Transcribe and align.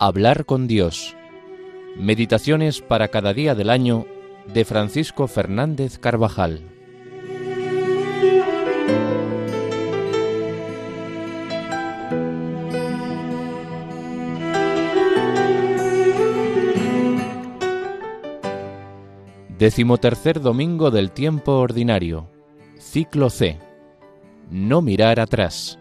Hablar 0.00 0.44
con 0.44 0.68
Dios. 0.68 1.16
Meditaciones 1.96 2.80
para 2.80 3.08
cada 3.08 3.34
día 3.34 3.56
del 3.56 3.68
año 3.68 4.06
de 4.46 4.64
Francisco 4.64 5.26
Fernández 5.26 5.98
Carvajal. 5.98 6.62
Decimotercer 19.58 20.40
domingo 20.40 20.92
del 20.92 21.10
tiempo 21.10 21.54
ordinario. 21.54 22.30
Ciclo 22.78 23.30
C. 23.30 23.58
No 24.48 24.80
mirar 24.80 25.18
atrás. 25.18 25.76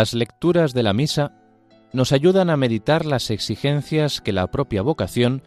Las 0.00 0.14
lecturas 0.14 0.72
de 0.72 0.82
la 0.82 0.94
misa 0.94 1.30
nos 1.92 2.12
ayudan 2.12 2.48
a 2.48 2.56
meditar 2.56 3.04
las 3.04 3.30
exigencias 3.30 4.22
que 4.22 4.32
la 4.32 4.46
propia 4.46 4.80
vocación 4.80 5.42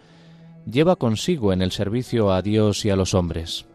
lleva 0.72 0.96
consigo 0.96 1.54
en 1.54 1.64
el 1.64 1.72
servicio 1.72 2.32
a 2.32 2.44
Dios 2.44 2.86
y 2.86 2.92
a 2.92 2.96
los 2.96 3.16
hombres. 3.16 3.66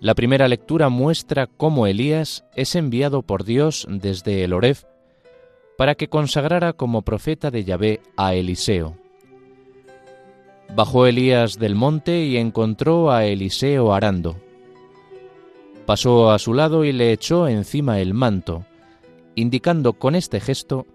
La 0.00 0.14
primera 0.14 0.48
lectura 0.48 0.88
muestra 0.88 1.48
cómo 1.48 1.86
Elías 1.86 2.46
es 2.56 2.74
enviado 2.74 3.20
por 3.20 3.44
Dios 3.44 3.86
desde 3.90 4.42
el 4.42 4.54
Oref 4.54 4.84
para 5.76 5.94
que 5.94 6.08
consagrara 6.08 6.72
como 6.72 7.02
profeta 7.02 7.50
de 7.50 7.64
Yahvé 7.64 8.00
a 8.16 8.32
Eliseo. 8.32 8.96
Bajó 10.74 11.06
Elías 11.06 11.58
del 11.58 11.74
monte 11.74 12.24
y 12.24 12.38
encontró 12.38 13.10
a 13.10 13.26
Eliseo 13.26 13.92
arando. 13.92 14.38
Pasó 15.86 16.30
a 16.30 16.38
su 16.38 16.54
lado 16.54 16.84
y 16.84 16.92
le 16.92 17.12
echó 17.12 17.48
encima 17.48 17.98
el 18.00 18.14
manto, 18.14 18.64
indicando 19.34 19.94
con 19.94 20.14
este 20.14 20.40
gesto 20.40 20.86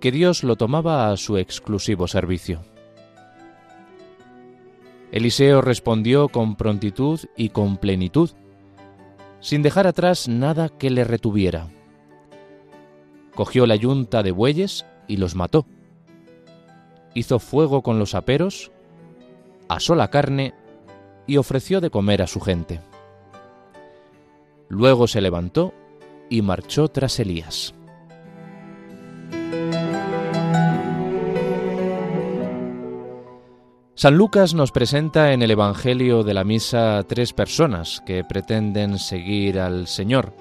que 0.00 0.12
Dios 0.12 0.44
lo 0.44 0.56
tomaba 0.56 1.10
a 1.10 1.16
su 1.16 1.38
exclusivo 1.38 2.06
servicio. 2.08 2.60
Eliseo 5.12 5.62
respondió 5.62 6.28
con 6.28 6.56
prontitud 6.56 7.20
y 7.36 7.50
con 7.50 7.78
plenitud, 7.78 8.30
sin 9.40 9.62
dejar 9.62 9.86
atrás 9.86 10.28
nada 10.28 10.68
que 10.68 10.90
le 10.90 11.04
retuviera. 11.04 11.68
Cogió 13.34 13.66
la 13.66 13.76
yunta 13.76 14.22
de 14.22 14.32
bueyes 14.32 14.84
y 15.06 15.16
los 15.16 15.34
mató. 15.34 15.66
Hizo 17.14 17.38
fuego 17.38 17.82
con 17.82 17.98
los 17.98 18.14
aperos, 18.14 18.72
asó 19.68 19.94
la 19.94 20.08
carne 20.08 20.52
y 21.26 21.36
ofreció 21.36 21.80
de 21.80 21.90
comer 21.90 22.20
a 22.20 22.26
su 22.26 22.40
gente. 22.40 22.80
Luego 24.68 25.06
se 25.06 25.20
levantó 25.20 25.74
y 26.30 26.42
marchó 26.42 26.88
tras 26.88 27.18
Elías. 27.20 27.74
San 33.96 34.16
Lucas 34.16 34.54
nos 34.54 34.72
presenta 34.72 35.32
en 35.32 35.42
el 35.42 35.52
Evangelio 35.52 36.24
de 36.24 36.34
la 36.34 36.42
Misa 36.44 37.02
tres 37.08 37.32
personas 37.32 38.02
que 38.04 38.24
pretenden 38.24 38.98
seguir 38.98 39.60
al 39.60 39.86
Señor. 39.86 40.34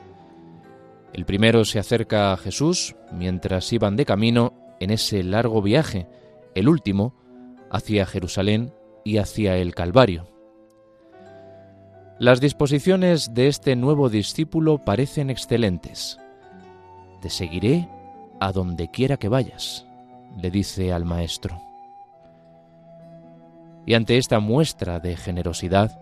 El 1.14 1.26
primero 1.26 1.64
se 1.64 1.78
acerca 1.78 2.34
a 2.34 2.38
Jesús 2.38 2.96
mientras 3.12 3.72
iban 3.72 3.96
de 3.96 4.06
camino 4.06 4.54
en 4.80 4.90
ese 4.90 5.24
largo 5.24 5.62
viaje, 5.62 6.08
el 6.56 6.68
último 6.68 7.16
hacia 7.70 8.08
Jerusalén 8.08 8.74
y 9.06 9.18
hacia 9.18 9.56
el 9.58 9.76
Calvario. 9.76 10.33
Las 12.20 12.40
disposiciones 12.40 13.34
de 13.34 13.48
este 13.48 13.76
nuevo 13.76 14.08
discípulo 14.08 14.78
parecen 14.78 15.32
excelentes. 15.32 16.20
Te 17.22 17.30
seguiré 17.30 17.90
a 18.40 18.52
donde 18.52 18.92
quiera 18.92 19.18
que 19.18 19.30
vayas, 19.30 19.88
le 20.38 20.52
dice 20.52 20.94
al 20.94 21.06
Maestro. 21.06 21.60
Y 23.88 23.96
ante 23.96 24.18
esta 24.18 24.40
muestra 24.40 25.00
de 25.00 25.18
generosidad, 25.18 26.00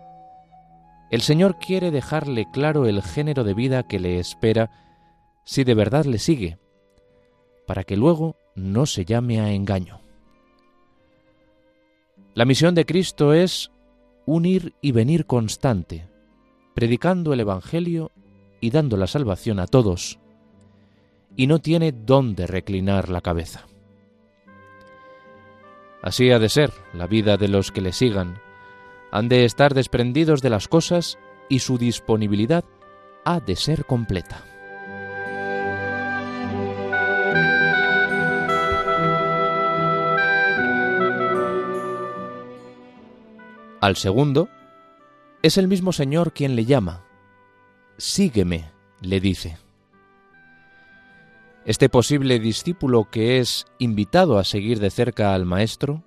el 1.12 1.22
Señor 1.22 1.58
quiere 1.60 1.92
dejarle 1.92 2.46
claro 2.52 2.88
el 2.88 3.02
género 3.02 3.44
de 3.46 3.54
vida 3.54 3.84
que 3.84 4.00
le 4.00 4.20
espera 4.20 4.70
si 5.46 5.64
de 5.64 5.76
verdad 5.76 6.06
le 6.06 6.20
sigue, 6.20 6.60
para 7.66 7.86
que 7.86 7.96
luego 7.96 8.36
no 8.54 8.86
se 8.86 9.06
llame 9.06 9.40
a 9.40 9.52
engaño. 9.52 10.02
La 12.34 12.46
misión 12.46 12.76
de 12.76 12.86
Cristo 12.86 13.34
es 13.34 13.72
un 14.26 14.46
ir 14.46 14.74
y 14.82 14.92
venir 14.92 15.26
constante, 15.26 16.08
predicando 16.74 17.34
el 17.34 17.40
Evangelio 17.40 18.12
y 18.59 18.70
dando 18.70 18.98
la 18.98 19.08
salvación 19.08 19.59
a 19.59 19.68
todos, 19.68 20.20
y 21.36 21.48
no 21.48 21.59
tiene 21.59 21.92
dónde 21.92 22.48
reclinar 22.48 23.09
la 23.09 23.22
cabeza. 23.22 23.68
Así 26.02 26.32
ha 26.32 26.40
de 26.40 26.50
ser 26.50 26.72
la 26.94 27.08
vida 27.08 27.38
de 27.38 27.48
los 27.48 27.72
que 27.72 27.82
le 27.82 27.94
sigan. 27.94 28.40
Han 29.12 29.30
de 29.30 29.46
estar 29.46 29.74
desprendidos 29.74 30.42
de 30.42 30.50
las 30.50 30.68
cosas 30.68 31.20
y 31.48 31.59
su 31.59 31.78
disponibilidad 31.78 32.64
ha 33.24 33.40
de 33.40 33.56
ser 33.56 33.86
completa. 33.86 34.44
Al 43.81 43.96
segundo, 43.96 44.47
es 45.42 45.58
el 45.58 45.68
mismo 45.68 45.92
Señor 45.92 46.34
quien 46.34 46.56
le 46.56 46.66
llama. 46.66 47.03
Sígueme, 47.97 48.69
le 49.02 49.19
dice. 49.19 49.58
Este 51.66 51.90
posible 51.90 52.40
discípulo 52.40 53.09
que 53.09 53.40
es 53.40 53.66
invitado 53.80 54.38
a 54.38 54.44
seguir 54.44 54.80
de 54.80 54.91
cerca 54.91 55.34
al 55.34 55.47
Maestro 55.47 56.03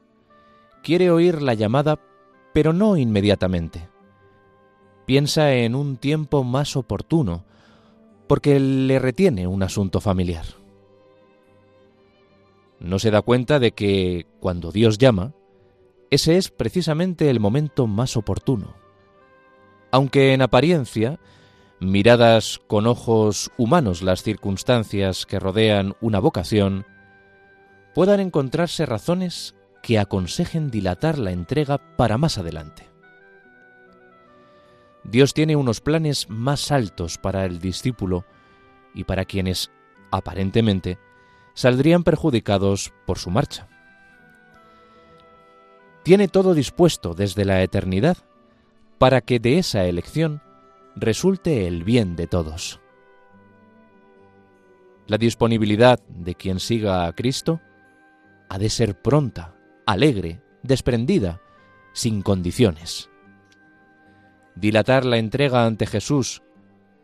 quiere 0.85 1.11
oír 1.11 1.43
la 1.43 1.55
llamada, 1.55 1.99
pero 2.53 2.73
no 2.73 2.97
inmediatamente. 2.97 3.89
Piensa 5.05 5.53
en 5.53 5.75
un 5.75 5.97
tiempo 5.97 6.45
más 6.45 6.77
oportuno, 6.77 7.45
porque 8.29 8.61
le 8.61 9.01
retiene 9.01 9.49
un 9.49 9.65
asunto 9.65 10.01
familiar. 10.01 10.47
No 12.79 13.01
se 13.01 13.11
da 13.11 13.21
cuenta 13.21 13.59
de 13.59 13.73
que, 13.73 14.27
cuando 14.39 14.71
Dios 14.71 14.99
llama, 14.99 15.33
ese 16.15 16.37
es 16.37 16.51
precisamente 16.51 17.29
el 17.29 17.41
momento 17.41 17.87
más 17.87 18.17
oportuno. 18.17 18.75
Aunque 19.91 20.33
en 20.33 20.43
apariencia 20.43 21.19
miradas 21.81 22.61
con 22.67 22.87
ojos 22.87 23.51
humanos 23.59 24.01
las 24.03 24.23
circunstancias 24.23 25.27
que 25.27 25.41
rodean 25.41 25.97
una 26.01 26.21
vocación, 26.21 26.87
puedan 27.95 28.21
encontrarse 28.21 28.87
razones 28.87 29.55
que 29.83 29.99
aconsejen 29.99 30.71
dilatar 30.71 31.19
la 31.19 31.33
entrega 31.33 31.79
para 31.97 32.17
más 32.17 32.39
adelante. 32.39 32.89
Dios 35.03 35.35
tiene 35.35 35.57
unos 35.57 35.81
planes 35.81 36.31
más 36.31 36.71
altos 36.71 37.19
para 37.19 37.45
el 37.45 37.59
discípulo 37.59 38.25
y 38.95 39.05
para 39.05 39.27
quienes, 39.27 39.71
aparentemente, 40.11 40.99
saldrían 41.55 42.05
perjudicados 42.05 42.93
por 43.05 43.19
su 43.19 43.31
marcha. 43.31 43.69
Tiene 46.05 46.29
todo 46.29 46.53
dispuesto 46.53 47.15
desde 47.15 47.47
la 47.47 47.63
eternidad 47.63 48.19
para 48.99 49.23
que 49.23 49.41
de 49.41 49.59
esa 49.59 49.87
elección 49.87 50.43
resulte 50.95 51.67
el 51.67 51.83
bien 51.83 52.15
de 52.15 52.27
todos. 52.27 52.79
La 55.07 55.17
disponibilidad 55.17 55.99
de 56.07 56.35
quien 56.35 56.61
siga 56.61 57.07
a 57.07 57.13
Cristo 57.15 57.63
ha 58.51 58.59
de 58.59 58.69
ser 58.69 59.01
pronta, 59.01 59.57
alegre, 59.87 60.43
desprendida, 60.63 61.41
sin 61.95 62.21
condiciones. 62.21 63.09
Dilatar 64.57 65.07
la 65.07 65.17
entrega 65.17 65.65
ante 65.65 65.87
Jesús, 65.87 66.43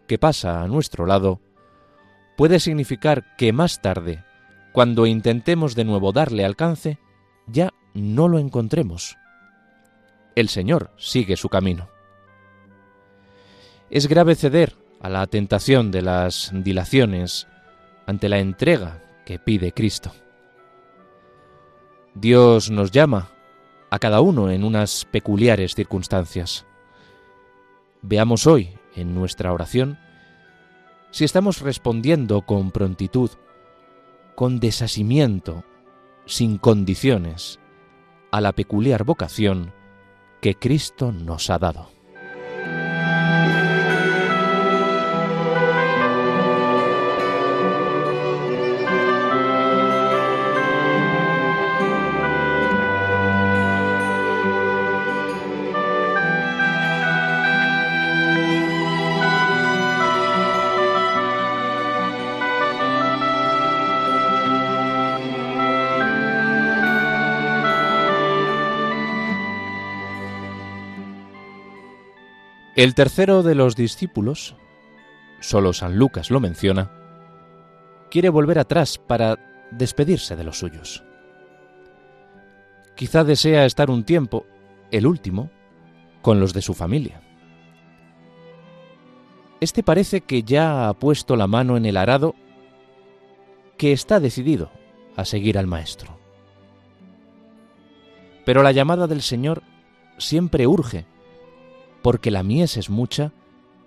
que 0.08 0.18
pasa 0.18 0.62
a 0.62 0.68
nuestro 0.68 1.06
lado, 1.06 1.40
puede 2.36 2.60
significar 2.60 3.34
que 3.36 3.54
más 3.54 3.80
tarde, 3.80 4.24
cuando 4.72 5.06
intentemos 5.06 5.74
de 5.74 5.84
nuevo 5.84 6.12
darle 6.12 6.44
alcance, 6.44 6.98
ya 7.46 7.72
no 7.94 8.28
lo 8.28 8.38
encontremos. 8.38 9.16
El 10.34 10.48
Señor 10.48 10.90
sigue 10.96 11.36
su 11.36 11.48
camino. 11.48 11.88
Es 13.90 14.06
grave 14.06 14.34
ceder 14.34 14.76
a 15.00 15.08
la 15.08 15.26
tentación 15.26 15.90
de 15.90 16.02
las 16.02 16.50
dilaciones 16.52 17.48
ante 18.06 18.28
la 18.28 18.38
entrega 18.38 19.02
que 19.24 19.38
pide 19.38 19.72
Cristo. 19.72 20.12
Dios 22.14 22.70
nos 22.70 22.90
llama 22.90 23.30
a 23.90 23.98
cada 23.98 24.20
uno 24.20 24.50
en 24.50 24.64
unas 24.64 25.04
peculiares 25.04 25.74
circunstancias. 25.74 26.66
Veamos 28.02 28.46
hoy 28.46 28.70
en 28.94 29.14
nuestra 29.14 29.52
oración 29.52 29.98
si 31.10 31.24
estamos 31.24 31.60
respondiendo 31.60 32.42
con 32.42 32.70
prontitud, 32.70 33.30
con 34.36 34.60
desasimiento, 34.60 35.64
sin 36.24 36.58
condiciones, 36.58 37.58
a 38.30 38.40
la 38.40 38.52
peculiar 38.52 39.04
vocación 39.04 39.72
que 40.40 40.54
Cristo 40.54 41.12
nos 41.12 41.50
ha 41.50 41.58
dado. 41.58 41.99
El 72.80 72.94
tercero 72.94 73.42
de 73.42 73.54
los 73.54 73.76
discípulos, 73.76 74.56
solo 75.38 75.74
San 75.74 75.98
Lucas 75.98 76.30
lo 76.30 76.40
menciona, 76.40 76.90
quiere 78.10 78.30
volver 78.30 78.58
atrás 78.58 78.96
para 78.96 79.38
despedirse 79.70 80.34
de 80.34 80.44
los 80.44 80.60
suyos. 80.60 81.04
Quizá 82.96 83.22
desea 83.22 83.66
estar 83.66 83.90
un 83.90 84.04
tiempo, 84.04 84.46
el 84.90 85.06
último, 85.06 85.50
con 86.22 86.40
los 86.40 86.54
de 86.54 86.62
su 86.62 86.72
familia. 86.72 87.20
Este 89.60 89.82
parece 89.82 90.22
que 90.22 90.42
ya 90.42 90.88
ha 90.88 90.94
puesto 90.94 91.36
la 91.36 91.46
mano 91.46 91.76
en 91.76 91.84
el 91.84 91.98
arado, 91.98 92.34
que 93.76 93.92
está 93.92 94.20
decidido 94.20 94.70
a 95.16 95.26
seguir 95.26 95.58
al 95.58 95.66
Maestro. 95.66 96.18
Pero 98.46 98.62
la 98.62 98.72
llamada 98.72 99.06
del 99.06 99.20
Señor 99.20 99.62
siempre 100.16 100.66
urge 100.66 101.04
porque 102.02 102.30
la 102.30 102.42
mies 102.42 102.76
es 102.76 102.90
mucha 102.90 103.32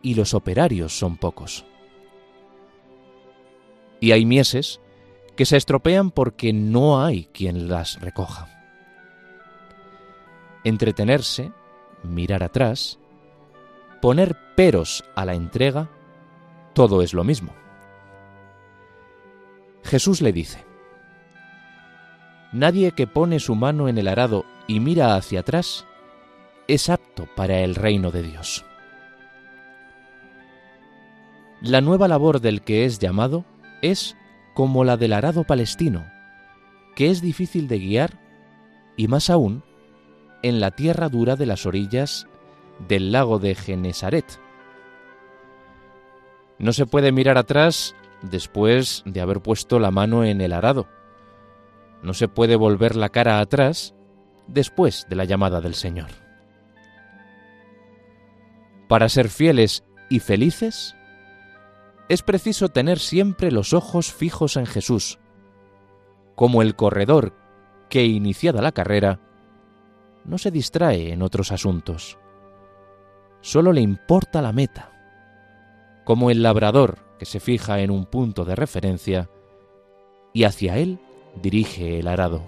y 0.01 0.15
los 0.15 0.33
operarios 0.33 0.97
son 0.97 1.17
pocos. 1.17 1.65
Y 3.99 4.11
hay 4.11 4.25
mieses 4.25 4.79
que 5.35 5.45
se 5.45 5.57
estropean 5.57 6.11
porque 6.11 6.53
no 6.53 7.03
hay 7.03 7.25
quien 7.33 7.69
las 7.69 7.99
recoja. 8.01 8.47
Entretenerse, 10.63 11.51
mirar 12.03 12.43
atrás, 12.43 12.99
poner 14.01 14.37
peros 14.55 15.03
a 15.15 15.25
la 15.25 15.33
entrega, 15.33 15.89
todo 16.73 17.01
es 17.01 17.13
lo 17.13 17.23
mismo. 17.23 17.53
Jesús 19.83 20.21
le 20.21 20.31
dice, 20.31 20.63
Nadie 22.51 22.91
que 22.91 23.07
pone 23.07 23.39
su 23.39 23.55
mano 23.55 23.89
en 23.89 23.97
el 23.97 24.07
arado 24.07 24.45
y 24.67 24.79
mira 24.79 25.15
hacia 25.15 25.39
atrás 25.39 25.87
es 26.67 26.89
apto 26.89 27.27
para 27.35 27.59
el 27.59 27.75
reino 27.75 28.11
de 28.11 28.23
Dios. 28.23 28.65
La 31.61 31.81
nueva 31.81 32.07
labor 32.07 32.41
del 32.41 32.61
que 32.61 32.85
es 32.85 32.99
llamado 32.99 33.45
es 33.81 34.17
como 34.53 34.83
la 34.83 34.97
del 34.97 35.13
arado 35.13 35.43
palestino, 35.43 36.05
que 36.95 37.09
es 37.09 37.21
difícil 37.21 37.67
de 37.67 37.79
guiar 37.79 38.19
y 38.97 39.07
más 39.07 39.29
aún 39.29 39.63
en 40.41 40.59
la 40.59 40.71
tierra 40.71 41.09
dura 41.09 41.35
de 41.35 41.45
las 41.45 41.65
orillas 41.65 42.27
del 42.87 43.11
lago 43.11 43.39
de 43.39 43.55
Genesaret. 43.55 44.39
No 46.59 46.73
se 46.73 46.85
puede 46.85 47.11
mirar 47.11 47.37
atrás 47.37 47.95
después 48.21 49.03
de 49.05 49.21
haber 49.21 49.41
puesto 49.41 49.79
la 49.79 49.91
mano 49.91 50.23
en 50.23 50.41
el 50.41 50.53
arado. 50.53 50.87
No 52.01 52.13
se 52.13 52.27
puede 52.27 52.55
volver 52.55 52.95
la 52.95 53.09
cara 53.09 53.39
atrás 53.39 53.95
después 54.47 55.07
de 55.09 55.15
la 55.15 55.25
llamada 55.25 55.61
del 55.61 55.75
Señor. 55.75 56.22
Para 58.93 59.09
ser 59.09 59.29
fieles 59.29 59.83
y 60.07 60.19
felices, 60.19 60.95
es 62.09 62.21
preciso 62.21 62.69
tener 62.69 62.99
siempre 62.99 63.51
los 63.51 63.73
ojos 63.73 64.13
fijos 64.13 64.55
en 64.55 64.67
Jesús, 64.67 65.17
como 66.35 66.61
el 66.61 66.75
corredor 66.75 67.33
que, 67.89 68.05
iniciada 68.05 68.61
la 68.61 68.71
carrera, 68.71 69.19
no 70.25 70.37
se 70.37 70.51
distrae 70.51 71.11
en 71.11 71.23
otros 71.23 71.51
asuntos. 71.51 72.19
Solo 73.41 73.73
le 73.73 73.81
importa 73.81 74.43
la 74.43 74.51
meta, 74.51 74.91
como 76.05 76.29
el 76.29 76.43
labrador 76.43 76.99
que 77.17 77.25
se 77.25 77.39
fija 77.39 77.79
en 77.79 77.89
un 77.89 78.05
punto 78.05 78.45
de 78.45 78.55
referencia 78.55 79.27
y 80.33 80.43
hacia 80.43 80.77
él 80.77 80.99
dirige 81.41 81.97
el 81.97 82.07
arado. 82.07 82.47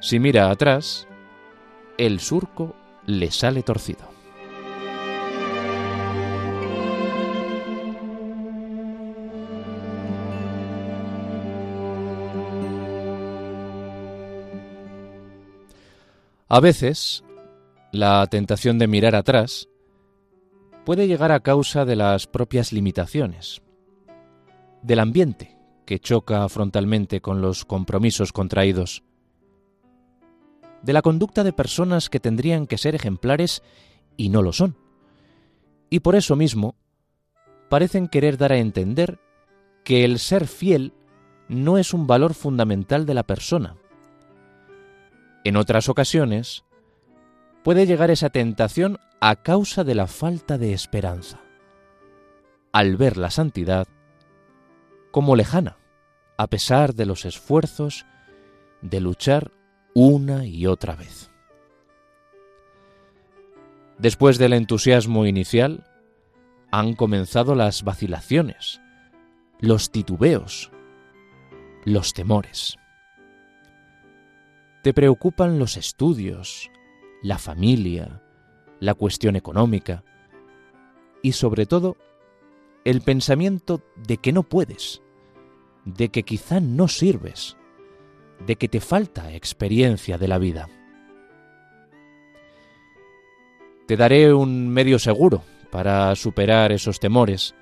Si 0.00 0.18
mira 0.18 0.50
atrás, 0.50 1.06
el 1.98 2.20
surco 2.20 2.74
le 3.04 3.30
sale 3.30 3.62
torcido. 3.62 4.15
A 16.48 16.60
veces, 16.60 17.24
la 17.90 18.24
tentación 18.28 18.78
de 18.78 18.86
mirar 18.86 19.16
atrás 19.16 19.68
puede 20.84 21.08
llegar 21.08 21.32
a 21.32 21.40
causa 21.40 21.84
de 21.84 21.96
las 21.96 22.28
propias 22.28 22.72
limitaciones, 22.72 23.62
del 24.80 25.00
ambiente 25.00 25.58
que 25.86 25.98
choca 25.98 26.48
frontalmente 26.48 27.20
con 27.20 27.42
los 27.42 27.64
compromisos 27.64 28.32
contraídos, 28.32 29.02
de 30.82 30.92
la 30.92 31.02
conducta 31.02 31.42
de 31.42 31.52
personas 31.52 32.08
que 32.08 32.20
tendrían 32.20 32.68
que 32.68 32.78
ser 32.78 32.94
ejemplares 32.94 33.64
y 34.16 34.28
no 34.28 34.40
lo 34.40 34.52
son, 34.52 34.76
y 35.90 35.98
por 35.98 36.14
eso 36.14 36.36
mismo 36.36 36.76
parecen 37.68 38.06
querer 38.06 38.38
dar 38.38 38.52
a 38.52 38.58
entender 38.58 39.18
que 39.82 40.04
el 40.04 40.20
ser 40.20 40.46
fiel 40.46 40.92
no 41.48 41.76
es 41.76 41.92
un 41.92 42.06
valor 42.06 42.34
fundamental 42.34 43.04
de 43.04 43.14
la 43.14 43.24
persona, 43.24 43.74
en 45.48 45.56
otras 45.56 45.88
ocasiones, 45.88 46.64
puede 47.62 47.86
llegar 47.86 48.10
esa 48.10 48.30
tentación 48.30 48.98
a 49.20 49.36
causa 49.36 49.84
de 49.84 49.94
la 49.94 50.06
falta 50.06 50.58
de 50.58 50.72
esperanza, 50.72 51.40
al 52.72 52.96
ver 52.96 53.16
la 53.16 53.30
santidad 53.30 53.86
como 55.10 55.36
lejana, 55.36 55.78
a 56.36 56.48
pesar 56.48 56.94
de 56.94 57.06
los 57.06 57.24
esfuerzos 57.24 58.06
de 58.82 59.00
luchar 59.00 59.52
una 59.94 60.46
y 60.46 60.66
otra 60.66 60.96
vez. 60.96 61.30
Después 63.98 64.38
del 64.38 64.52
entusiasmo 64.52 65.26
inicial, 65.26 65.86
han 66.70 66.94
comenzado 66.94 67.54
las 67.54 67.84
vacilaciones, 67.84 68.80
los 69.60 69.90
titubeos, 69.90 70.70
los 71.84 72.12
temores. 72.12 72.76
Te 74.86 74.94
preocupan 74.94 75.58
los 75.58 75.76
estudios, 75.76 76.70
la 77.20 77.38
familia, 77.38 78.22
la 78.78 78.94
cuestión 78.94 79.34
económica 79.34 80.04
y 81.22 81.32
sobre 81.32 81.66
todo 81.66 81.96
el 82.84 83.00
pensamiento 83.00 83.82
de 83.96 84.18
que 84.18 84.30
no 84.30 84.44
puedes, 84.44 85.02
de 85.84 86.10
que 86.10 86.22
quizá 86.22 86.60
no 86.60 86.86
sirves, 86.86 87.56
de 88.46 88.54
que 88.54 88.68
te 88.68 88.78
falta 88.78 89.32
experiencia 89.32 90.18
de 90.18 90.28
la 90.28 90.38
vida. 90.38 90.68
Te 93.88 93.96
daré 93.96 94.32
un 94.32 94.68
medio 94.68 95.00
seguro 95.00 95.42
para 95.72 96.14
superar 96.14 96.70
esos 96.70 97.00
temores, 97.00 97.56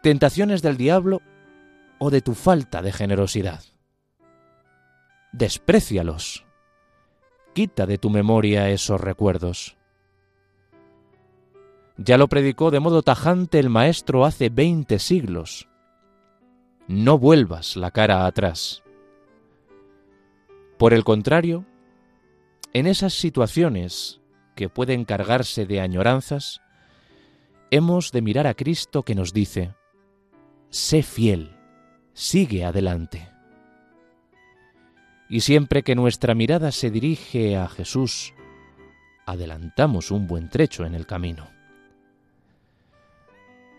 tentaciones 0.00 0.62
del 0.62 0.76
diablo 0.76 1.22
o 1.98 2.08
de 2.10 2.20
tu 2.20 2.34
falta 2.34 2.82
de 2.82 2.92
generosidad 2.92 3.73
desprécialos. 5.34 6.46
Quita 7.54 7.86
de 7.86 7.98
tu 7.98 8.08
memoria 8.08 8.70
esos 8.70 9.00
recuerdos. 9.00 9.76
Ya 11.96 12.18
lo 12.18 12.28
predicó 12.28 12.70
de 12.70 12.78
modo 12.78 13.02
tajante 13.02 13.58
el 13.58 13.68
Maestro 13.68 14.24
hace 14.24 14.48
veinte 14.48 15.00
siglos. 15.00 15.68
No 16.86 17.18
vuelvas 17.18 17.76
la 17.76 17.90
cara 17.90 18.26
atrás. 18.26 18.84
Por 20.78 20.94
el 20.94 21.02
contrario, 21.02 21.64
en 22.72 22.86
esas 22.86 23.14
situaciones 23.14 24.20
que 24.54 24.68
pueden 24.68 25.04
cargarse 25.04 25.66
de 25.66 25.80
añoranzas, 25.80 26.60
hemos 27.72 28.12
de 28.12 28.22
mirar 28.22 28.46
a 28.46 28.54
Cristo 28.54 29.02
que 29.02 29.16
nos 29.16 29.32
dice, 29.32 29.74
sé 30.70 31.02
fiel, 31.02 31.56
sigue 32.12 32.64
adelante. 32.64 33.33
Y 35.28 35.40
siempre 35.40 35.82
que 35.82 35.94
nuestra 35.94 36.34
mirada 36.34 36.70
se 36.70 36.90
dirige 36.90 37.56
a 37.56 37.68
Jesús, 37.68 38.34
adelantamos 39.26 40.10
un 40.10 40.26
buen 40.26 40.48
trecho 40.48 40.84
en 40.84 40.94
el 40.94 41.06
camino. 41.06 41.54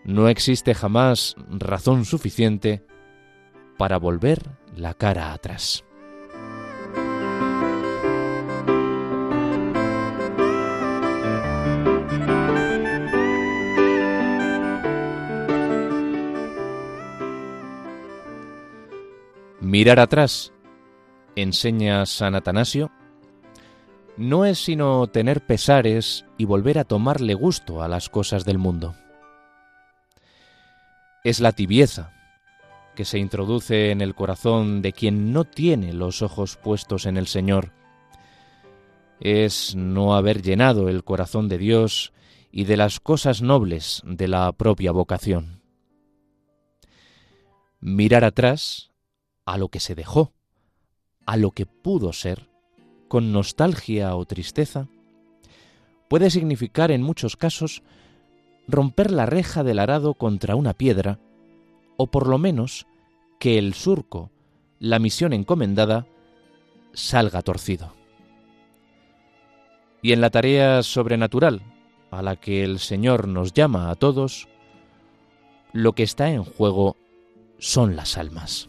no 0.06 0.28
existe 0.28 0.72
jamás 0.72 1.34
razón 1.50 2.04
suficiente 2.04 2.86
para 3.76 3.98
volver 3.98 4.38
la 4.76 4.94
cara 4.94 5.32
atrás. 5.32 5.84
Mirar 19.60 19.98
atrás, 19.98 20.52
enseña 21.36 22.04
San 22.06 22.34
Atanasio, 22.34 22.90
no 24.16 24.46
es 24.46 24.58
sino 24.58 25.06
tener 25.06 25.44
pesares 25.44 26.24
y 26.38 26.46
volver 26.46 26.78
a 26.78 26.84
tomarle 26.84 27.34
gusto 27.34 27.82
a 27.82 27.88
las 27.88 28.08
cosas 28.08 28.44
del 28.44 28.58
mundo. 28.58 28.94
Es 31.22 31.40
la 31.40 31.52
tibieza 31.52 32.12
que 32.94 33.04
se 33.04 33.18
introduce 33.18 33.90
en 33.90 34.00
el 34.00 34.14
corazón 34.14 34.80
de 34.80 34.92
quien 34.92 35.32
no 35.32 35.44
tiene 35.44 35.92
los 35.92 36.22
ojos 36.22 36.56
puestos 36.56 37.04
en 37.04 37.18
el 37.18 37.26
Señor. 37.26 37.72
Es 39.20 39.74
no 39.76 40.16
haber 40.16 40.42
llenado 40.42 40.88
el 40.88 41.04
corazón 41.04 41.48
de 41.48 41.58
Dios 41.58 42.12
y 42.50 42.64
de 42.64 42.78
las 42.78 43.00
cosas 43.00 43.42
nobles 43.42 44.02
de 44.06 44.28
la 44.28 44.50
propia 44.52 44.92
vocación. 44.92 45.60
Mirar 47.80 48.24
atrás 48.24 48.90
a 49.44 49.58
lo 49.58 49.68
que 49.68 49.78
se 49.78 49.94
dejó, 49.94 50.32
a 51.26 51.36
lo 51.36 51.50
que 51.50 51.66
pudo 51.66 52.12
ser, 52.12 52.48
con 53.08 53.32
nostalgia 53.32 54.16
o 54.16 54.24
tristeza, 54.24 54.88
puede 56.08 56.30
significar 56.30 56.90
en 56.90 57.02
muchos 57.02 57.36
casos 57.36 57.82
romper 58.68 59.10
la 59.10 59.26
reja 59.26 59.64
del 59.64 59.78
arado 59.78 60.14
contra 60.14 60.56
una 60.56 60.72
piedra, 60.72 61.18
o 61.96 62.08
por 62.08 62.26
lo 62.28 62.38
menos 62.38 62.86
que 63.38 63.58
el 63.58 63.74
surco, 63.74 64.30
la 64.78 64.98
misión 64.98 65.32
encomendada, 65.32 66.06
salga 66.92 67.42
torcido. 67.42 67.92
Y 70.02 70.12
en 70.12 70.20
la 70.20 70.30
tarea 70.30 70.82
sobrenatural 70.82 71.62
a 72.10 72.22
la 72.22 72.36
que 72.36 72.64
el 72.64 72.78
Señor 72.78 73.28
nos 73.28 73.52
llama 73.52 73.90
a 73.90 73.94
todos, 73.96 74.48
lo 75.72 75.92
que 75.92 76.02
está 76.02 76.30
en 76.30 76.44
juego 76.44 76.96
son 77.58 77.96
las 77.96 78.16
almas. 78.16 78.68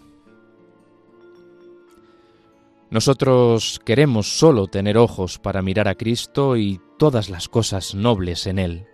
Nosotros 2.89 3.81
queremos 3.83 4.39
solo 4.39 4.67
tener 4.67 4.97
ojos 4.97 5.39
para 5.39 5.61
mirar 5.61 5.89
a 5.89 5.95
Cristo 5.95 6.55
y 6.55 6.79
todas 6.97 7.29
las 7.29 7.49
cosas 7.49 7.95
nobles 7.95 8.47
en 8.47 8.59
Él. 8.59 8.87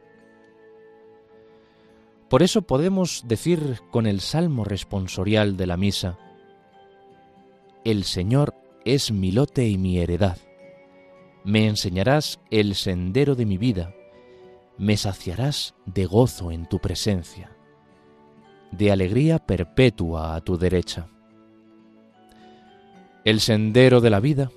Por 2.28 2.42
eso 2.42 2.64
podemos 2.64 3.24
decir 3.28 3.82
con 3.92 4.08
el 4.08 4.20
salmo 4.20 4.64
responsorial 4.64 5.56
de 5.58 5.68
la 5.68 5.78
misa, 5.78 6.18
El 7.84 8.04
Señor 8.06 8.56
es 8.86 9.12
mi 9.12 9.32
lote 9.32 9.68
y 9.68 9.78
mi 9.78 10.00
heredad. 10.00 10.38
Me 11.44 11.68
enseñarás 11.68 12.40
el 12.50 12.74
sendero 12.74 13.36
de 13.36 13.46
mi 13.46 13.60
vida, 13.60 13.94
me 14.80 14.98
saciarás 14.98 15.76
de 15.86 16.06
gozo 16.06 16.52
en 16.52 16.68
tu 16.68 16.80
presencia, 16.80 17.56
de 18.72 18.92
alegría 18.92 19.38
perpetua 19.38 20.36
a 20.36 20.42
tu 20.42 20.58
derecha. 20.58 21.10
El 23.26 23.40
sendero 23.40 24.02
de 24.02 24.10
la 24.10 24.20
vida 24.20 24.52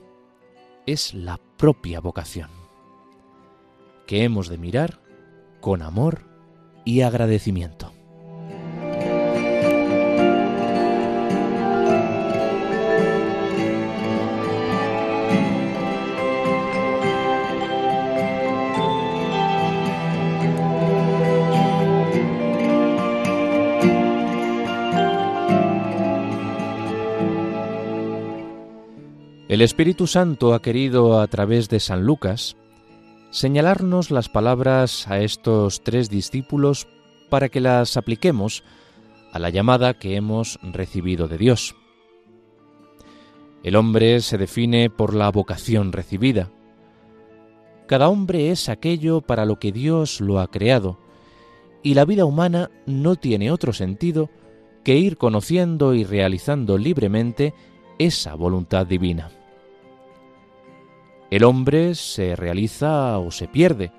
es 0.86 1.14
la 1.14 1.38
propia 1.56 2.00
vocación, 2.00 2.50
que 4.08 4.24
hemos 4.24 4.48
de 4.48 4.58
mirar 4.58 5.00
con 5.60 5.82
amor 5.82 6.22
y 6.84 7.02
agradecimiento. 7.02 7.85
El 29.56 29.62
Espíritu 29.62 30.06
Santo 30.06 30.52
ha 30.52 30.60
querido, 30.60 31.18
a 31.18 31.26
través 31.28 31.70
de 31.70 31.80
San 31.80 32.04
Lucas, 32.04 32.58
señalarnos 33.30 34.10
las 34.10 34.28
palabras 34.28 35.08
a 35.08 35.20
estos 35.20 35.82
tres 35.82 36.10
discípulos 36.10 36.86
para 37.30 37.48
que 37.48 37.62
las 37.62 37.96
apliquemos 37.96 38.64
a 39.32 39.38
la 39.38 39.48
llamada 39.48 39.94
que 39.94 40.14
hemos 40.14 40.58
recibido 40.62 41.26
de 41.26 41.38
Dios. 41.38 41.74
El 43.62 43.76
hombre 43.76 44.20
se 44.20 44.36
define 44.36 44.90
por 44.90 45.14
la 45.14 45.30
vocación 45.30 45.90
recibida. 45.90 46.50
Cada 47.86 48.10
hombre 48.10 48.50
es 48.50 48.68
aquello 48.68 49.22
para 49.22 49.46
lo 49.46 49.58
que 49.58 49.72
Dios 49.72 50.20
lo 50.20 50.38
ha 50.38 50.50
creado, 50.50 50.98
y 51.82 51.94
la 51.94 52.04
vida 52.04 52.26
humana 52.26 52.70
no 52.84 53.16
tiene 53.16 53.50
otro 53.50 53.72
sentido 53.72 54.28
que 54.84 54.98
ir 54.98 55.16
conociendo 55.16 55.94
y 55.94 56.04
realizando 56.04 56.76
libremente 56.76 57.54
esa 57.98 58.34
voluntad 58.34 58.86
divina. 58.86 59.30
El 61.30 61.42
hombre 61.44 61.94
se 61.94 62.36
realiza 62.36 63.18
o 63.18 63.30
se 63.30 63.48
pierde, 63.48 63.90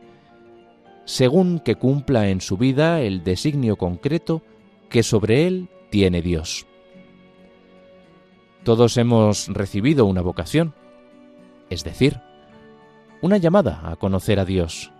según 1.05 1.59
que 1.59 1.75
cumpla 1.75 2.29
en 2.29 2.41
su 2.41 2.57
vida 2.57 3.01
el 3.01 3.23
designio 3.23 3.75
concreto 3.75 4.41
que 4.89 5.03
sobre 5.03 5.45
él 5.45 5.69
tiene 5.89 6.21
Dios. 6.21 6.65
Todos 8.63 8.97
hemos 8.97 9.47
recibido 9.49 10.05
una 10.05 10.21
vocación, 10.21 10.73
es 11.69 11.83
decir, 11.83 12.21
una 13.21 13.37
llamada 13.37 13.81
a 13.83 13.95
conocer 13.97 14.39
a 14.39 14.45
Dios, 14.45 14.91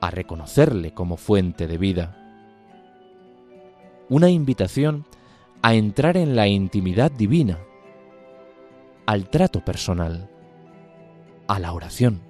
a 0.00 0.10
reconocerle 0.10 0.92
como 0.92 1.16
fuente 1.16 1.66
de 1.66 1.78
vida, 1.78 2.14
una 4.08 4.30
invitación 4.30 5.04
a 5.62 5.74
entrar 5.74 6.16
en 6.16 6.34
la 6.34 6.48
intimidad 6.48 7.10
divina, 7.10 7.58
al 9.06 9.28
trato 9.28 9.64
personal 9.64 10.30
a 11.48 11.58
la 11.58 11.72
oración. 11.72 12.20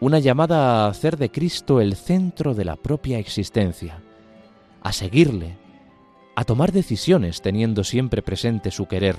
Una 0.00 0.18
llamada 0.18 0.84
a 0.84 0.88
hacer 0.88 1.16
de 1.16 1.30
Cristo 1.30 1.80
el 1.80 1.96
centro 1.96 2.54
de 2.54 2.64
la 2.64 2.76
propia 2.76 3.18
existencia, 3.18 4.02
a 4.82 4.92
seguirle, 4.92 5.56
a 6.36 6.44
tomar 6.44 6.70
decisiones 6.70 7.42
teniendo 7.42 7.82
siempre 7.82 8.22
presente 8.22 8.70
su 8.70 8.86
querer. 8.86 9.16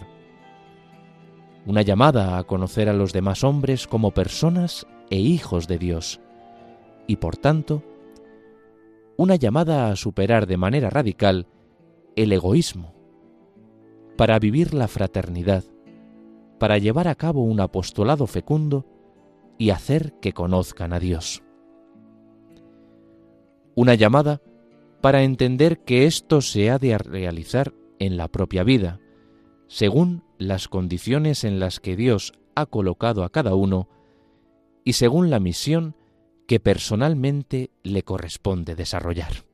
Una 1.66 1.82
llamada 1.82 2.38
a 2.38 2.44
conocer 2.46 2.90
a 2.90 2.94
los 2.94 3.12
demás 3.12 3.44
hombres 3.44 3.88
como 3.88 4.12
personas 4.12 4.88
e 5.10 5.18
hijos 5.18 5.68
de 5.68 5.78
Dios. 5.78 6.22
Y 7.08 7.18
por 7.18 7.36
tanto, 7.38 7.84
una 9.18 9.36
llamada 9.36 9.92
a 9.92 9.96
superar 9.96 10.48
de 10.48 10.58
manera 10.58 10.90
radical 10.90 11.48
el 12.16 12.32
egoísmo, 12.32 12.94
para 14.16 14.40
vivir 14.40 14.74
la 14.74 14.88
fraternidad, 14.88 15.64
para 16.60 16.78
llevar 16.78 17.08
a 17.08 17.16
cabo 17.16 17.44
un 17.44 17.60
apostolado 17.60 18.28
fecundo 18.28 18.86
y 19.58 19.72
hacer 19.72 20.14
que 20.20 20.34
conozcan 20.34 20.94
a 20.94 21.00
Dios. 21.00 21.44
Una 23.76 23.96
llamada 23.96 24.42
para 25.02 25.24
entender 25.24 25.80
que 25.84 26.06
esto 26.06 26.42
se 26.42 26.70
ha 26.70 26.80
de 26.80 26.98
realizar 26.98 27.74
en 28.00 28.18
la 28.18 28.28
propia 28.28 28.64
vida, 28.64 29.00
según 29.68 30.24
las 30.38 30.68
condiciones 30.68 31.44
en 31.44 31.60
las 31.60 31.80
que 31.80 31.96
Dios 31.96 32.34
ha 32.56 32.66
colocado 32.66 33.24
a 33.24 33.30
cada 33.30 33.56
uno 33.56 33.88
y 34.84 34.94
según 34.94 35.30
la 35.30 35.40
misión 35.40 35.96
que 36.48 36.60
personalmente 36.60 37.72
le 37.84 38.04
corresponde 38.04 38.76
desarrollar. 38.76 39.47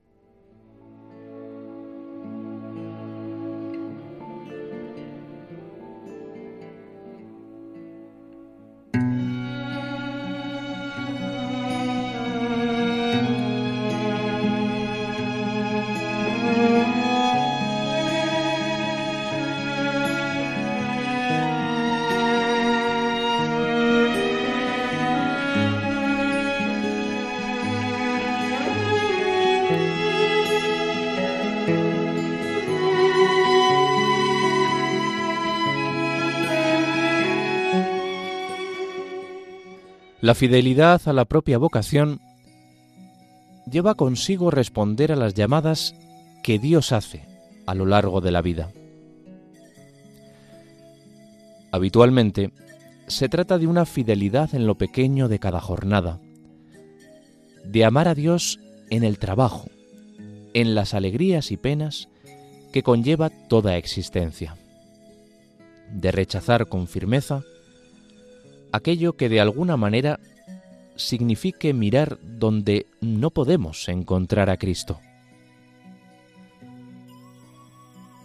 La 40.24 40.36
fidelidad 40.36 41.02
a 41.06 41.12
la 41.12 41.26
propia 41.26 41.58
vocación 41.58 42.22
lleva 43.70 43.96
consigo 43.96 44.52
responder 44.52 45.12
a 45.12 45.18
las 45.18 45.34
llamadas 45.34 45.96
que 46.44 46.60
Dios 46.60 46.94
hace 46.94 47.26
a 47.66 47.76
lo 47.76 47.86
largo 47.86 48.22
de 48.22 48.32
la 48.32 48.42
vida. 48.42 48.72
Habitualmente, 51.74 52.54
se 53.08 53.28
trata 53.28 53.58
de 53.58 53.68
una 53.68 53.86
fidelidad 53.86 54.56
en 54.56 54.66
lo 54.66 54.76
pequeño 54.76 55.28
de 55.28 55.40
cada 55.40 55.60
jornada, 55.60 56.22
de 57.66 57.84
amar 57.84 58.08
a 58.08 58.16
Dios 58.16 58.62
en 58.90 59.04
el 59.04 59.20
trabajo, 59.20 59.68
en 60.54 60.74
las 60.74 60.94
alegrías 60.94 61.52
y 61.52 61.58
penas 61.58 62.08
que 62.72 62.82
conlleva 62.82 63.30
toda 63.50 63.76
existencia, 63.76 64.56
de 65.92 66.14
rechazar 66.14 66.68
con 66.68 66.88
firmeza 66.88 67.44
aquello 68.74 69.14
que 69.14 69.30
de 69.30 69.40
alguna 69.40 69.78
manera 69.78 70.20
signifique 70.96 71.74
mirar 71.74 72.18
donde 72.22 72.88
no 73.00 73.30
podemos 73.30 73.88
encontrar 73.88 74.50
a 74.50 74.58
Cristo. 74.58 75.00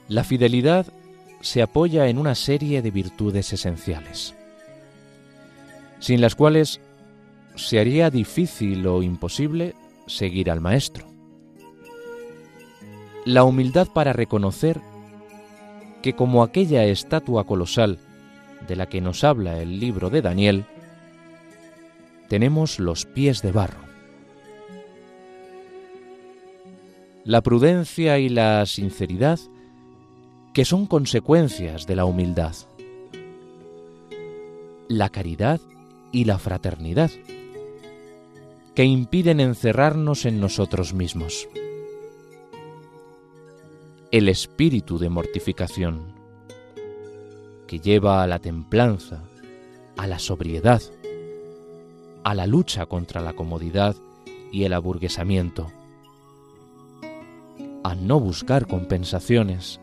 La 0.09 0.25
fidelidad 0.25 0.87
se 1.43 1.61
apoya 1.62 2.09
en 2.09 2.19
una 2.19 2.35
serie 2.35 2.81
de 2.81 2.90
virtudes 2.90 3.52
esenciales, 3.52 4.35
sin 6.00 6.23
las 6.23 6.35
cuales 6.35 6.81
se 7.55 7.78
haría 7.78 8.11
difícil 8.11 8.87
o 8.87 9.02
imposible 9.02 9.75
seguir 10.07 10.50
al 10.50 10.62
Maestro. 10.62 11.07
La 13.26 13.45
humildad 13.45 13.88
para 13.88 14.14
reconocer 14.14 14.81
que 16.00 16.14
como 16.14 16.43
aquella 16.43 16.85
estatua 16.85 17.45
colosal 17.45 17.99
de 18.67 18.77
la 18.77 18.87
que 18.87 19.00
nos 19.00 19.25
habla 19.25 19.61
el 19.61 19.79
libro 19.79 20.11
de 20.11 20.23
Daniel, 20.23 20.65
tenemos 22.29 22.79
los 22.79 23.07
pies 23.07 23.43
de 23.43 23.53
barro. 23.53 23.81
La 27.25 27.43
prudencia 27.43 28.19
y 28.19 28.29
la 28.29 28.65
sinceridad 28.67 29.38
que 30.53 30.65
son 30.65 30.87
consecuencias 30.87 31.87
de 31.87 31.97
la 31.97 32.05
humildad. 32.05 32.55
La 34.88 35.09
caridad 35.09 35.61
y 36.11 36.25
la 36.25 36.38
fraternidad 36.38 37.11
que 38.75 38.85
impiden 38.85 39.41
encerrarnos 39.41 40.25
en 40.25 40.41
nosotros 40.41 40.95
mismos. 40.95 41.49
El 44.11 44.29
espíritu 44.29 44.99
de 44.99 45.09
mortificación 45.09 46.18
que 47.69 47.79
lleva 47.79 48.23
a 48.23 48.27
la 48.27 48.41
templanza, 48.41 49.23
a 49.97 50.09
la 50.09 50.19
sobriedad, 50.19 50.83
a 52.25 52.35
la 52.35 52.47
lucha 52.47 52.87
contra 52.87 53.21
la 53.21 53.35
comodidad 53.35 53.95
y 54.51 54.65
el 54.65 54.73
aburguesamiento, 54.73 55.69
a 57.85 57.95
no 57.95 58.19
buscar 58.19 58.67
compensaciones 58.67 59.81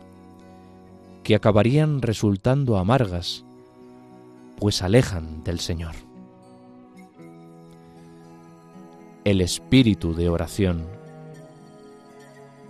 que 1.22 1.36
acabarían 1.36 2.02
resultando 2.02 2.76
amargas, 2.76 3.44
pues 4.58 4.82
alejan 4.82 5.44
del 5.44 5.60
Señor. 5.60 5.94
El 9.24 9.40
espíritu 9.40 10.14
de 10.14 10.28
oración, 10.28 10.86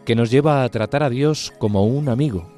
que 0.05 0.15
nos 0.15 0.31
lleva 0.31 0.63
a 0.63 0.69
tratar 0.69 1.03
a 1.03 1.11
Dios 1.11 1.53
como 1.59 1.85
un 1.85 2.09
amigo, 2.09 2.56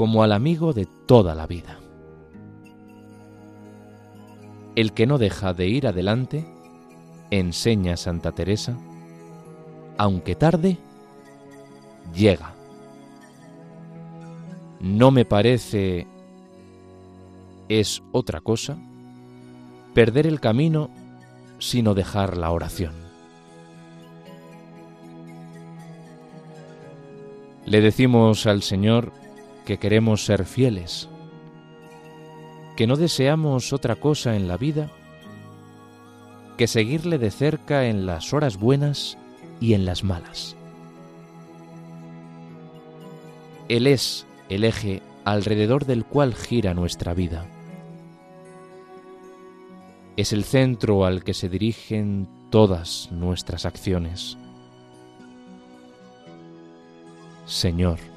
como 0.00 0.22
al 0.22 0.32
amigo 0.32 0.72
de 0.72 0.86
toda 0.86 1.34
la 1.34 1.46
vida 1.46 1.78
el 4.74 4.94
que 4.94 5.06
no 5.06 5.18
deja 5.18 5.52
de 5.52 5.68
ir 5.68 5.86
adelante, 5.86 6.46
enseña 7.30 7.98
Santa 7.98 8.32
Teresa, 8.32 8.78
aunque 9.98 10.34
tarde, 10.36 10.78
llega. 12.14 12.54
No 14.80 15.10
me 15.10 15.26
parece 15.26 16.06
es 17.68 18.02
otra 18.10 18.40
cosa 18.40 18.78
perder 19.92 20.26
el 20.26 20.40
camino 20.40 20.88
sino 21.58 21.92
dejar 21.92 22.38
la 22.38 22.52
oración. 22.52 22.94
Le 27.66 27.82
decimos 27.82 28.46
al 28.46 28.62
Señor 28.62 29.12
que 29.70 29.78
queremos 29.78 30.24
ser 30.24 30.46
fieles, 30.46 31.08
que 32.76 32.88
no 32.88 32.96
deseamos 32.96 33.72
otra 33.72 33.94
cosa 33.94 34.34
en 34.34 34.48
la 34.48 34.56
vida 34.56 34.90
que 36.58 36.66
seguirle 36.66 37.18
de 37.18 37.30
cerca 37.30 37.86
en 37.86 38.04
las 38.04 38.32
horas 38.32 38.56
buenas 38.56 39.16
y 39.60 39.74
en 39.74 39.84
las 39.84 40.02
malas. 40.02 40.56
Él 43.68 43.86
es 43.86 44.26
el 44.48 44.64
eje 44.64 45.02
alrededor 45.24 45.86
del 45.86 46.04
cual 46.04 46.34
gira 46.34 46.74
nuestra 46.74 47.14
vida. 47.14 47.46
Es 50.16 50.32
el 50.32 50.42
centro 50.42 51.04
al 51.04 51.22
que 51.22 51.32
se 51.32 51.48
dirigen 51.48 52.28
todas 52.50 53.08
nuestras 53.12 53.66
acciones. 53.66 54.36
Señor, 57.46 58.09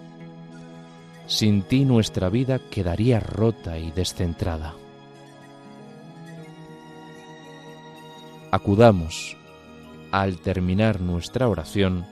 sin 1.33 1.63
ti 1.63 1.83
nuestra 1.83 2.29
vida 2.29 2.59
quedaría 2.59 3.19
rota 3.19 3.79
y 3.79 3.89
descentrada. 3.89 4.75
Acudamos, 8.51 9.35
al 10.11 10.37
terminar 10.37 11.01
nuestra 11.01 11.47
oración, 11.47 12.05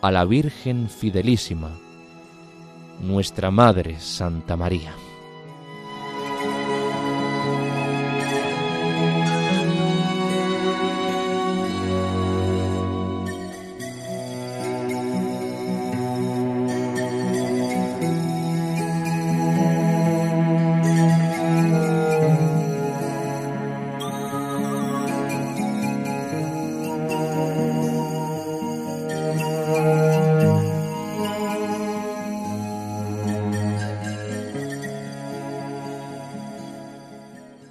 a 0.00 0.12
la 0.12 0.24
Virgen 0.24 0.88
Fidelísima, 0.88 1.76
nuestra 3.00 3.50
Madre 3.50 3.98
Santa 3.98 4.56
María. 4.56 4.94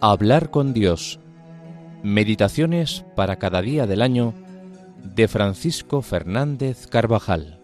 Hablar 0.01 0.49
con 0.49 0.73
Dios. 0.73 1.19
Meditaciones 2.03 3.03
para 3.17 3.35
cada 3.35 3.61
día 3.61 3.85
del 3.85 4.01
año 4.01 4.33
de 5.03 5.27
Francisco 5.27 6.01
Fernández 6.01 6.87
Carvajal. 6.87 7.59